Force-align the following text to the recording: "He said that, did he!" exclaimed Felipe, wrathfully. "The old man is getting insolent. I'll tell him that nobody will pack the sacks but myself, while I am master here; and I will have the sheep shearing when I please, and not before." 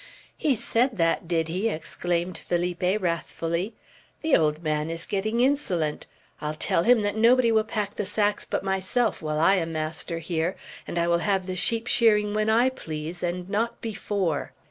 "He 0.35 0.55
said 0.55 0.97
that, 0.97 1.27
did 1.27 1.47
he!" 1.47 1.69
exclaimed 1.69 2.35
Felipe, 2.35 2.81
wrathfully. 2.99 3.75
"The 4.23 4.35
old 4.35 4.63
man 4.63 4.89
is 4.89 5.05
getting 5.05 5.41
insolent. 5.41 6.07
I'll 6.41 6.55
tell 6.55 6.81
him 6.81 7.01
that 7.01 7.15
nobody 7.17 7.51
will 7.51 7.63
pack 7.63 7.93
the 7.97 8.05
sacks 8.07 8.43
but 8.43 8.63
myself, 8.63 9.21
while 9.21 9.39
I 9.39 9.57
am 9.57 9.71
master 9.73 10.17
here; 10.17 10.55
and 10.87 10.97
I 10.97 11.07
will 11.07 11.19
have 11.19 11.45
the 11.45 11.55
sheep 11.55 11.85
shearing 11.85 12.33
when 12.33 12.49
I 12.49 12.69
please, 12.69 13.21
and 13.21 13.47
not 13.47 13.79
before." 13.79 14.53